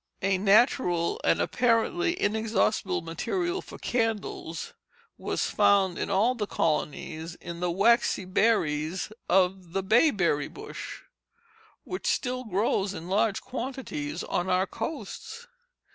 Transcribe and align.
A 0.23 0.39
natural, 0.39 1.21
and 1.23 1.39
apparently 1.39 2.19
inexhaustible, 2.19 3.03
material 3.03 3.61
for 3.61 3.77
candles 3.77 4.73
was 5.15 5.45
found 5.47 5.99
in 5.99 6.09
all 6.09 6.33
the 6.33 6.47
colonies 6.47 7.35
in 7.35 7.59
the 7.59 7.69
waxy 7.69 8.25
berries 8.25 9.11
of 9.29 9.73
the 9.73 9.83
bayberry 9.83 10.47
bush, 10.47 11.01
which 11.83 12.07
still 12.07 12.45
grows 12.45 12.95
in 12.95 13.09
large 13.09 13.41
quantities 13.41 14.23
on 14.23 14.49
our 14.49 14.65
coasts. 14.65 15.45